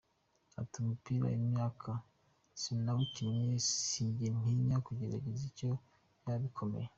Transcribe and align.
Ati 0.61 0.75
“Umupira 0.81 1.27
imyaka 1.39 1.91
nawukinnye 2.83 3.53
sinjya 3.87 4.27
ntinya 4.39 4.77
kugerageza 4.85 5.43
n’iyo 5.47 5.51
byaba 6.21 6.37
bikomeye. 6.43 6.87